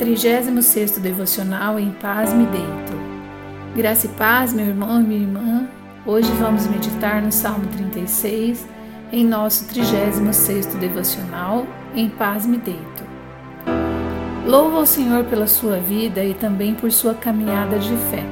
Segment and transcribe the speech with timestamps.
[0.00, 2.98] 36 Devocional Em Paz Me Deito.
[3.76, 5.68] Graça e paz, meu irmão e minha irmã.
[6.06, 8.66] Hoje vamos meditar no Salmo 36,
[9.12, 13.04] em nosso 36 Devocional Em Paz Me Deito.
[14.46, 18.24] Louva ao Senhor pela sua vida e também por sua caminhada de fé.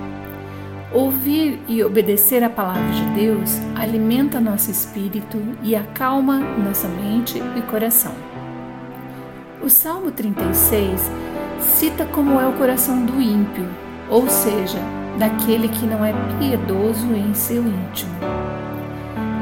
[0.91, 7.61] Ouvir e obedecer a palavra de Deus alimenta nosso espírito e acalma nossa mente e
[7.61, 8.14] coração.
[9.61, 11.11] O Salmo 36
[11.59, 13.66] cita como é o coração do ímpio,
[14.09, 14.79] ou seja,
[15.19, 18.15] daquele que não é piedoso em seu íntimo.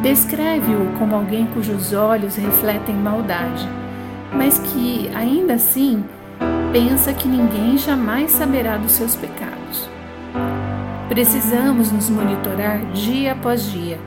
[0.03, 3.69] Descreve-o como alguém cujos olhos refletem maldade,
[4.33, 6.05] mas que, ainda assim,
[6.73, 9.89] pensa que ninguém jamais saberá dos seus pecados.
[11.09, 13.99] Precisamos nos monitorar dia após dia,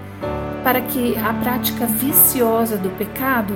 [0.63, 3.53] para que a prática viciosa do pecado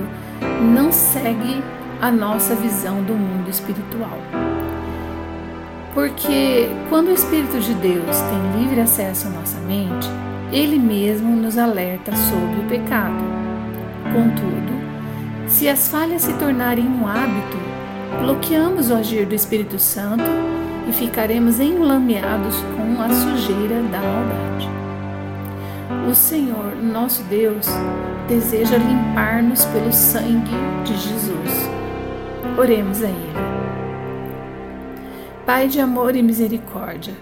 [0.60, 1.62] não segue
[2.00, 4.18] a nossa visão do mundo espiritual.
[5.94, 10.08] Porque quando o Espírito de Deus tem livre acesso à nossa mente,
[10.52, 13.22] ele mesmo nos alerta sobre o pecado.
[14.12, 14.74] Contudo,
[15.46, 17.58] se as falhas se tornarem um hábito,
[18.20, 20.24] bloqueamos o agir do Espírito Santo
[20.88, 24.68] e ficaremos enlameados com a sujeira da maldade.
[26.10, 27.66] O Senhor, nosso Deus,
[28.28, 30.52] deseja limpar-nos pelo sangue
[30.84, 31.83] de Jesus.
[32.58, 33.34] Oremos a Ele.
[35.44, 37.14] Pai de amor e misericórdia,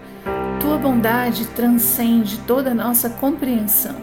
[0.61, 3.97] tua bondade transcende toda a nossa compreensão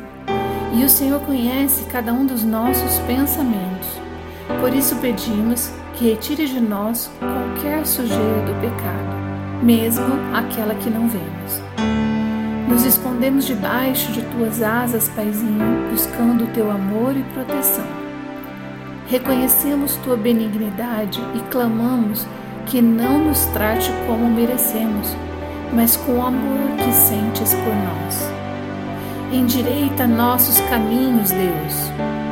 [0.73, 3.89] e o Senhor conhece cada um dos nossos pensamentos.
[4.59, 11.07] Por isso pedimos que retire de nós qualquer sujeira do pecado, mesmo aquela que não
[11.07, 11.61] vemos.
[12.67, 18.08] Nos escondemos debaixo de tuas asas, Paizinho, buscando o teu amor e proteção.
[19.09, 22.27] Reconhecemos tua benignidade e clamamos
[22.67, 25.15] que não nos trate como merecemos,
[25.73, 28.29] mas com o amor que sentes por nós.
[29.33, 32.28] Endireita nossos caminhos, Deus.